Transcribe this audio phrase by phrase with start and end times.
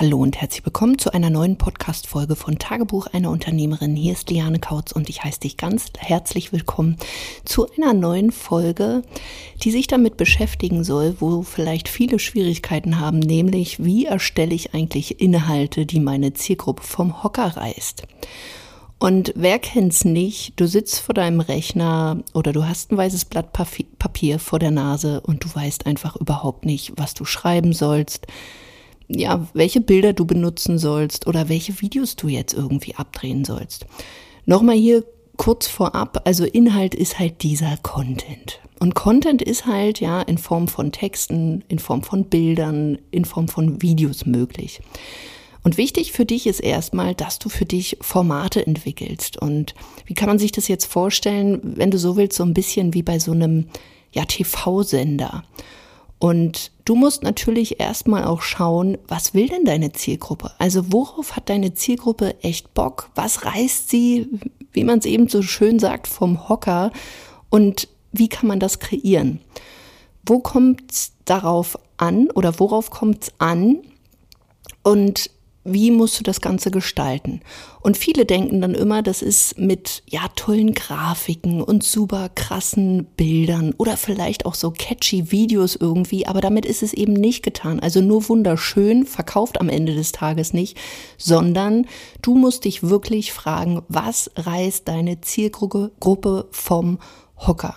[0.00, 3.96] Hallo und herzlich willkommen zu einer neuen Podcast-Folge von Tagebuch einer Unternehmerin.
[3.96, 6.96] Hier ist Liane Kautz und ich heiße dich ganz herzlich willkommen
[7.44, 9.02] zu einer neuen Folge,
[9.62, 15.20] die sich damit beschäftigen soll, wo vielleicht viele Schwierigkeiten haben, nämlich wie erstelle ich eigentlich
[15.20, 18.04] Inhalte, die meine Zielgruppe vom Hocker reißt.
[18.98, 20.54] Und wer kennt's nicht?
[20.56, 25.20] Du sitzt vor deinem Rechner oder du hast ein weißes Blatt Papier vor der Nase
[25.20, 28.26] und du weißt einfach überhaupt nicht, was du schreiben sollst
[29.14, 33.86] ja, welche Bilder du benutzen sollst oder welche Videos du jetzt irgendwie abdrehen sollst.
[34.46, 35.04] Nochmal hier
[35.36, 38.60] kurz vorab, also Inhalt ist halt dieser Content.
[38.78, 43.48] Und Content ist halt ja in Form von Texten, in Form von Bildern, in Form
[43.48, 44.80] von Videos möglich.
[45.62, 49.36] Und wichtig für dich ist erstmal, dass du für dich Formate entwickelst.
[49.36, 49.74] Und
[50.06, 53.02] wie kann man sich das jetzt vorstellen, wenn du so willst, so ein bisschen wie
[53.02, 53.66] bei so einem
[54.12, 55.44] ja, TV-Sender.
[56.20, 60.52] Und du musst natürlich erstmal auch schauen, was will denn deine Zielgruppe?
[60.58, 63.10] Also worauf hat deine Zielgruppe echt Bock?
[63.14, 64.28] Was reißt sie,
[64.72, 66.92] wie man es eben so schön sagt, vom Hocker?
[67.48, 69.40] Und wie kann man das kreieren?
[70.26, 73.78] Wo kommt es darauf an oder worauf kommt es an?
[74.82, 75.30] Und
[75.64, 77.40] wie musst du das Ganze gestalten?
[77.80, 83.74] Und viele denken dann immer, das ist mit ja tollen Grafiken und super krassen Bildern
[83.76, 87.80] oder vielleicht auch so catchy Videos irgendwie, aber damit ist es eben nicht getan.
[87.80, 90.78] Also nur wunderschön verkauft am Ende des Tages nicht,
[91.18, 91.86] sondern
[92.22, 96.98] du musst dich wirklich fragen, was reißt deine Zielgruppe vom
[97.36, 97.76] Hocker?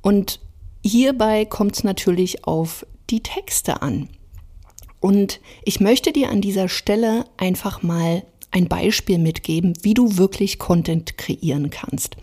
[0.00, 0.40] Und
[0.82, 4.08] hierbei kommt es natürlich auf die Texte an.
[5.02, 8.22] Und ich möchte dir an dieser Stelle einfach mal
[8.52, 12.16] ein Beispiel mitgeben, wie du wirklich Content kreieren kannst.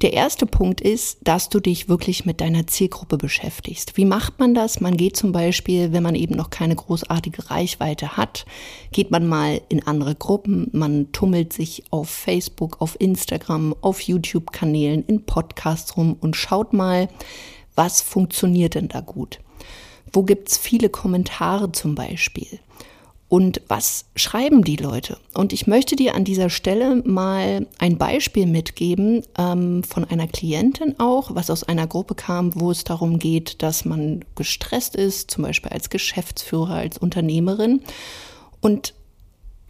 [0.00, 3.98] Der erste Punkt ist, dass du dich wirklich mit deiner Zielgruppe beschäftigst.
[3.98, 4.80] Wie macht man das?
[4.80, 8.46] Man geht zum Beispiel, wenn man eben noch keine großartige Reichweite hat,
[8.92, 15.04] geht man mal in andere Gruppen, man tummelt sich auf Facebook, auf Instagram, auf YouTube-Kanälen,
[15.06, 17.08] in Podcasts rum und schaut mal,
[17.74, 19.40] was funktioniert denn da gut.
[20.16, 22.58] Wo gibt's viele Kommentare zum Beispiel?
[23.28, 25.18] Und was schreiben die Leute?
[25.34, 30.94] Und ich möchte dir an dieser Stelle mal ein Beispiel mitgeben ähm, von einer Klientin
[30.98, 35.44] auch, was aus einer Gruppe kam, wo es darum geht, dass man gestresst ist, zum
[35.44, 37.82] Beispiel als Geschäftsführer, als Unternehmerin.
[38.62, 38.94] Und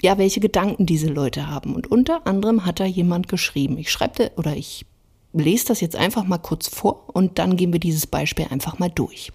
[0.01, 1.75] ja, welche Gedanken diese Leute haben.
[1.75, 3.79] Und unter anderem hat da jemand geschrieben.
[3.79, 4.87] Ich schreibe oder ich
[5.33, 8.91] lese das jetzt einfach mal kurz vor und dann gehen wir dieses Beispiel einfach mal
[8.91, 9.33] durch.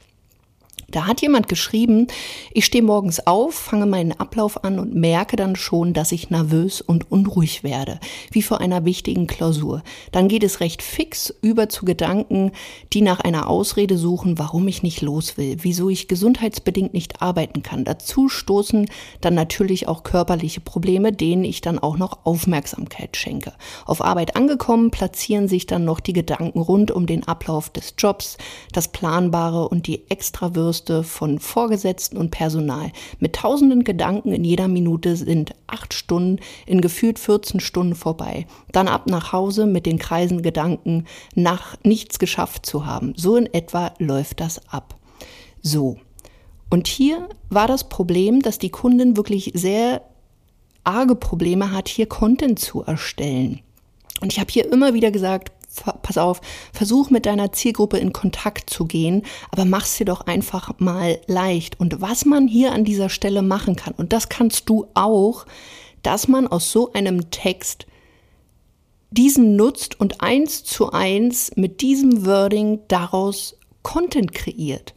[0.91, 2.07] Da hat jemand geschrieben,
[2.51, 6.81] ich stehe morgens auf, fange meinen Ablauf an und merke dann schon, dass ich nervös
[6.81, 7.99] und unruhig werde,
[8.31, 9.83] wie vor einer wichtigen Klausur.
[10.11, 12.51] Dann geht es recht fix über zu Gedanken,
[12.91, 17.63] die nach einer Ausrede suchen, warum ich nicht los will, wieso ich gesundheitsbedingt nicht arbeiten
[17.63, 17.85] kann.
[17.85, 18.89] Dazu stoßen
[19.21, 23.53] dann natürlich auch körperliche Probleme, denen ich dann auch noch Aufmerksamkeit schenke.
[23.85, 28.37] Auf Arbeit angekommen, platzieren sich dann noch die Gedanken rund um den Ablauf des Jobs,
[28.73, 32.91] das Planbare und die Extrawürste Ausguste von Vorgesetzten und Personal.
[33.19, 38.47] Mit tausenden Gedanken in jeder Minute sind acht Stunden in gefühlt 14 Stunden vorbei.
[38.71, 41.05] Dann ab nach Hause mit den kreisenden Gedanken,
[41.35, 43.13] nach nichts geschafft zu haben.
[43.15, 44.95] So in etwa läuft das ab.
[45.61, 45.97] So.
[46.69, 50.01] Und hier war das Problem, dass die Kundin wirklich sehr
[50.83, 53.59] arge Probleme hat, hier Content zu erstellen.
[54.21, 55.51] Und ich habe hier immer wieder gesagt,
[56.01, 56.41] pass auf,
[56.73, 61.79] versuch mit deiner Zielgruppe in Kontakt zu gehen, aber mach's dir doch einfach mal leicht.
[61.79, 65.45] Und was man hier an dieser Stelle machen kann, und das kannst du auch,
[66.03, 67.85] dass man aus so einem Text
[69.11, 74.93] diesen nutzt und eins zu eins mit diesem Wording daraus Content kreiert.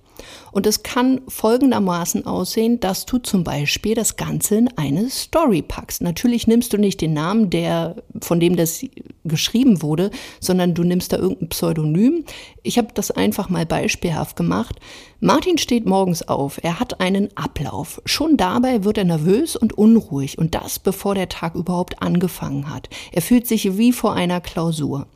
[0.53, 6.01] Und es kann folgendermaßen aussehen, dass du zum Beispiel das Ganze in eine Story packst.
[6.01, 8.85] Natürlich nimmst du nicht den Namen, der, von dem das
[9.25, 12.25] geschrieben wurde, sondern du nimmst da irgendein Pseudonym.
[12.63, 14.77] Ich habe das einfach mal beispielhaft gemacht.
[15.21, 18.03] Martin steht morgens auf, er hat einen Ablauf.
[18.05, 22.89] Schon dabei wird er nervös und unruhig und das bevor der Tag überhaupt angefangen hat.
[23.13, 25.07] Er fühlt sich wie vor einer Klausur.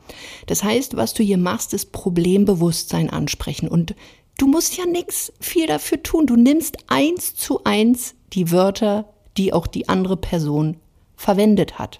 [0.47, 3.95] Das heißt, was du hier machst, ist Problembewusstsein ansprechen und
[4.39, 6.25] Du musst ja nichts viel dafür tun.
[6.25, 10.77] Du nimmst eins zu eins die Wörter, die auch die andere Person
[11.17, 11.99] verwendet hat.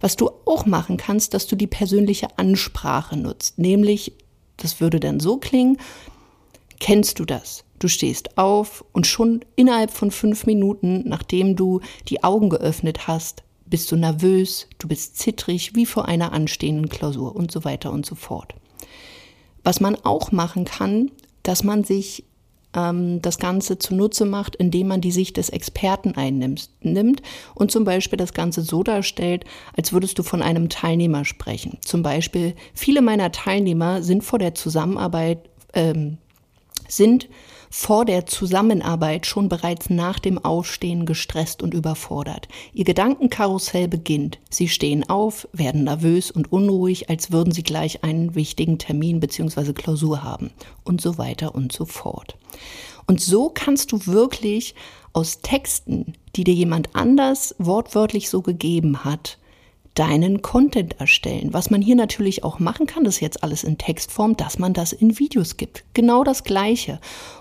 [0.00, 4.12] Was du auch machen kannst, dass du die persönliche Ansprache nutzt, nämlich,
[4.56, 5.78] das würde dann so klingen,
[6.80, 7.64] kennst du das?
[7.78, 13.42] Du stehst auf und schon innerhalb von fünf Minuten, nachdem du die Augen geöffnet hast,
[13.66, 18.04] bist du nervös, du bist zittrig wie vor einer anstehenden Klausur und so weiter und
[18.04, 18.54] so fort.
[19.64, 21.10] Was man auch machen kann,
[21.42, 22.24] dass man sich
[22.74, 27.20] das Ganze zunutze macht, indem man die Sicht des Experten einnimmt nimmt
[27.54, 29.44] und zum Beispiel das Ganze so darstellt,
[29.76, 31.76] als würdest du von einem Teilnehmer sprechen.
[31.84, 36.16] Zum Beispiel, viele meiner Teilnehmer sind vor der Zusammenarbeit, ähm,
[36.88, 37.28] sind
[37.74, 42.46] vor der Zusammenarbeit schon bereits nach dem Aufstehen gestresst und überfordert.
[42.74, 44.38] Ihr Gedankenkarussell beginnt.
[44.50, 49.72] Sie stehen auf, werden nervös und unruhig, als würden sie gleich einen wichtigen Termin bzw.
[49.72, 50.50] Klausur haben
[50.84, 52.36] und so weiter und so fort.
[53.06, 54.74] Und so kannst du wirklich
[55.14, 59.38] aus Texten, die dir jemand anders wortwörtlich so gegeben hat,
[59.94, 61.52] deinen Content erstellen.
[61.52, 64.72] Was man hier natürlich auch machen kann, das ist jetzt alles in Textform, dass man
[64.72, 65.84] das in Videos gibt.
[65.92, 67.00] Genau das Gleiche.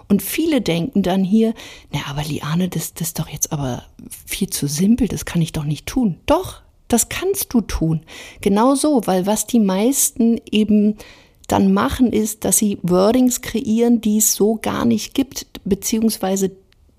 [0.10, 1.54] Und viele denken dann hier,
[1.92, 3.84] na, aber Liane, das, das ist doch jetzt aber
[4.26, 6.18] viel zu simpel, das kann ich doch nicht tun.
[6.26, 8.02] Doch, das kannst du tun.
[8.42, 10.98] Genau so, weil was die meisten eben
[11.48, 16.52] dann machen, ist, dass sie Wordings kreieren, die es so gar nicht gibt, beziehungsweise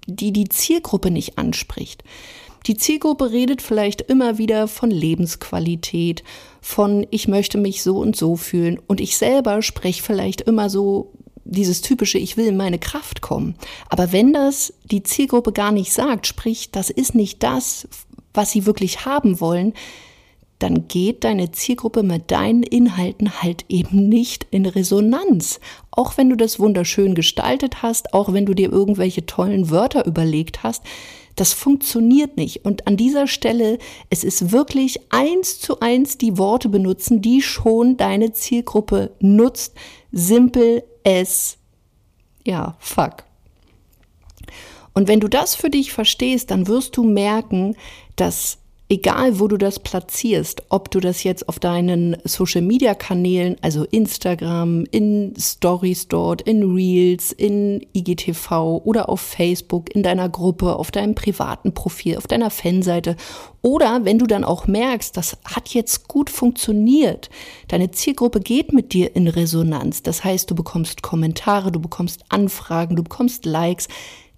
[0.07, 2.05] die die Zielgruppe nicht anspricht.
[2.67, 6.23] Die Zielgruppe redet vielleicht immer wieder von Lebensqualität,
[6.61, 11.13] von ich möchte mich so und so fühlen und ich selber spreche vielleicht immer so
[11.45, 13.57] dieses typische ich will in meine Kraft kommen.
[13.89, 17.89] Aber wenn das die Zielgruppe gar nicht sagt, sprich, das ist nicht das,
[18.33, 19.75] was sie wirklich haben wollen,
[20.63, 25.59] dann geht deine Zielgruppe mit deinen Inhalten halt eben nicht in Resonanz.
[25.91, 30.63] Auch wenn du das wunderschön gestaltet hast, auch wenn du dir irgendwelche tollen Wörter überlegt
[30.63, 30.83] hast,
[31.35, 32.65] das funktioniert nicht.
[32.65, 33.79] Und an dieser Stelle,
[34.11, 39.75] es ist wirklich eins zu eins die Worte benutzen, die schon deine Zielgruppe nutzt.
[40.13, 41.57] Simpel as,
[42.45, 43.25] ja, fuck.
[44.95, 47.77] Und wenn du das für dich verstehst, dann wirst du merken,
[48.15, 48.59] dass
[48.93, 55.33] egal wo du das platzierst, ob du das jetzt auf deinen Social-Media-Kanälen, also Instagram, in
[55.39, 61.73] Stories dort, in Reels, in IGTV oder auf Facebook, in deiner Gruppe, auf deinem privaten
[61.73, 63.17] Profil, auf deiner Fanseite
[63.63, 67.31] oder wenn du dann auch merkst, das hat jetzt gut funktioniert,
[67.69, 72.97] deine Zielgruppe geht mit dir in Resonanz, das heißt, du bekommst Kommentare, du bekommst Anfragen,
[72.97, 73.89] du bekommst Likes,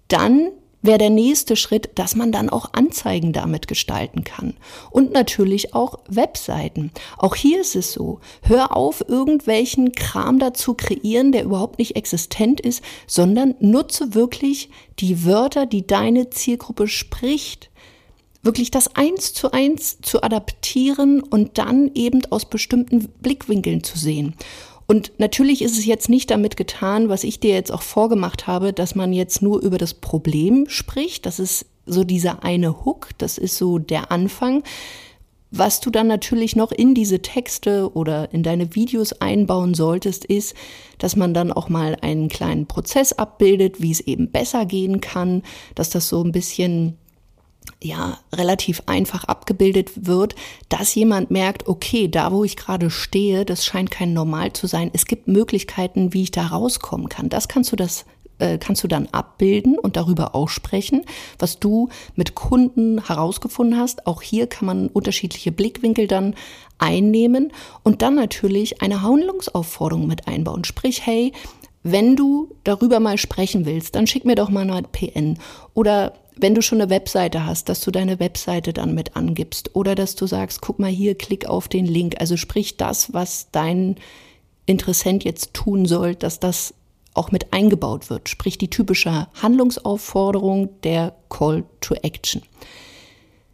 [0.07, 0.51] dann
[0.85, 4.55] wäre der nächste Schritt, dass man dann auch Anzeigen damit gestalten kann.
[4.91, 6.91] Und natürlich auch Webseiten.
[7.17, 8.19] Auch hier ist es so.
[8.41, 15.25] Hör auf, irgendwelchen Kram dazu kreieren, der überhaupt nicht existent ist, sondern nutze wirklich die
[15.25, 17.69] Wörter, die deine Zielgruppe spricht
[18.45, 24.35] wirklich das eins zu eins zu adaptieren und dann eben aus bestimmten Blickwinkeln zu sehen.
[24.87, 28.71] Und natürlich ist es jetzt nicht damit getan, was ich dir jetzt auch vorgemacht habe,
[28.71, 31.25] dass man jetzt nur über das Problem spricht.
[31.25, 34.63] Das ist so dieser eine Hook, das ist so der Anfang.
[35.51, 40.53] Was du dann natürlich noch in diese Texte oder in deine Videos einbauen solltest, ist,
[40.97, 45.43] dass man dann auch mal einen kleinen Prozess abbildet, wie es eben besser gehen kann,
[45.73, 46.97] dass das so ein bisschen
[47.83, 50.35] ja relativ einfach abgebildet wird,
[50.69, 54.89] dass jemand merkt, okay, da wo ich gerade stehe, das scheint kein Normal zu sein.
[54.93, 57.29] Es gibt Möglichkeiten, wie ich da rauskommen kann.
[57.29, 58.05] Das kannst du das
[58.39, 61.05] äh, kannst du dann abbilden und darüber auch sprechen,
[61.39, 64.07] was du mit Kunden herausgefunden hast.
[64.07, 66.35] Auch hier kann man unterschiedliche Blickwinkel dann
[66.77, 70.65] einnehmen und dann natürlich eine Handlungsaufforderung mit einbauen.
[70.65, 71.31] Sprich, hey,
[71.83, 75.37] wenn du darüber mal sprechen willst, dann schick mir doch mal eine PN
[75.73, 79.95] oder wenn du schon eine Webseite hast, dass du deine Webseite dann mit angibst oder
[79.95, 82.15] dass du sagst, guck mal hier, klick auf den Link.
[82.19, 83.95] Also sprich das, was dein
[84.65, 86.73] Interessent jetzt tun soll, dass das
[87.13, 88.29] auch mit eingebaut wird.
[88.29, 92.41] Sprich die typische Handlungsaufforderung, der Call to Action.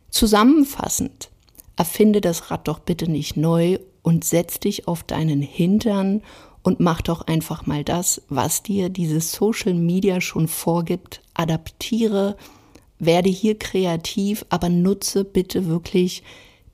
[0.10, 1.30] Zusammenfassend,
[1.76, 6.24] erfinde das Rad doch bitte nicht neu und setz dich auf deinen Hintern
[6.64, 11.22] und mach doch einfach mal das, was dir dieses Social Media schon vorgibt.
[11.34, 12.36] Adaptiere
[13.02, 16.24] werde hier kreativ, aber nutze bitte wirklich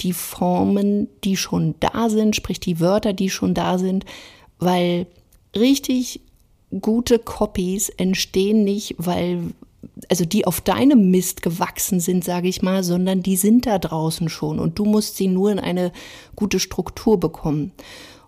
[0.01, 4.05] die Formen, die schon da sind, sprich die Wörter, die schon da sind,
[4.59, 5.07] weil
[5.55, 6.19] richtig
[6.81, 9.53] gute Copies entstehen nicht, weil
[10.09, 14.29] also die auf deinem Mist gewachsen sind, sage ich mal, sondern die sind da draußen
[14.29, 15.91] schon und du musst sie nur in eine
[16.35, 17.71] gute Struktur bekommen.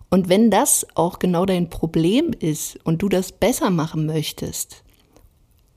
[0.08, 4.82] Und wenn das auch genau dein Problem ist und du das besser machen möchtest,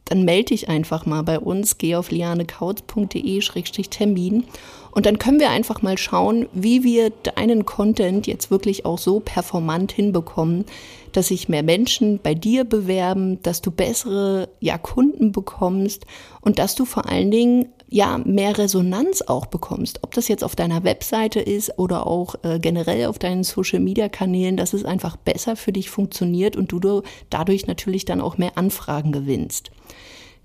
[0.06, 4.46] dann melde dich einfach mal bei uns, geh auf lianekautz.de-termin
[4.94, 9.20] und dann können wir einfach mal schauen, wie wir deinen Content jetzt wirklich auch so
[9.20, 10.66] performant hinbekommen,
[11.14, 16.06] dass sich mehr Menschen bei dir bewerben, dass du bessere ja, Kunden bekommst
[16.42, 20.56] und dass du vor allen Dingen ja mehr Resonanz auch bekommst, ob das jetzt auf
[20.56, 25.16] deiner Webseite ist oder auch äh, generell auf deinen Social Media Kanälen, dass es einfach
[25.16, 29.72] besser für dich funktioniert und du dadurch natürlich dann auch mehr Anfragen gewinnst.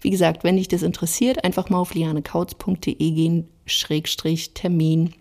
[0.01, 5.15] Wie gesagt, wenn dich das interessiert, einfach mal auf lianekautz.de gehen, Schrägstrich Termin.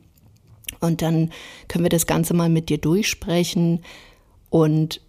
[0.79, 1.31] Und dann
[1.67, 3.83] können wir das Ganze mal mit dir durchsprechen
[4.49, 5.01] und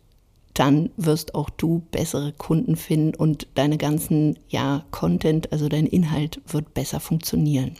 [0.54, 6.40] dann wirst auch du bessere Kunden finden und deine ganzen, ja, Content, also dein Inhalt
[6.49, 7.76] wird besser funktionieren.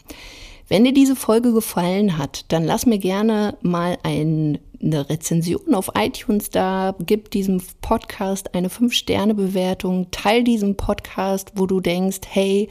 [0.69, 5.91] Wenn dir diese Folge gefallen hat, dann lass mir gerne mal ein, eine Rezension auf
[5.97, 12.69] iTunes da, gib diesem Podcast eine 5-Sterne-Bewertung, teil diesen Podcast, wo du denkst, hey,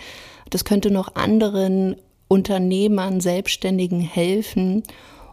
[0.49, 1.97] das könnte noch anderen
[2.28, 4.82] Unternehmern, Selbstständigen helfen.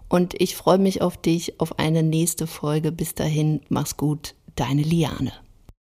[0.09, 2.91] Und ich freue mich auf dich, auf eine nächste Folge.
[2.91, 5.33] Bis dahin, mach's gut deine Liane.